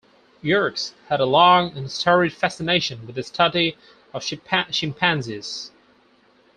[0.41, 3.77] Yerkes had a long and storied fascination with the study
[4.15, 5.69] of chimpanzees.